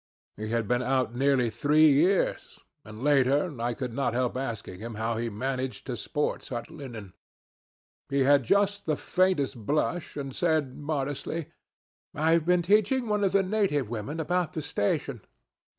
[0.35, 4.79] He had been out nearly three years; and, later on, I could not help asking
[4.79, 7.13] him how he managed to sport such linen.
[8.09, 11.51] He had just the faintest blush, and said modestly,
[12.15, 15.21] 'I've been teaching one of the native women about the station.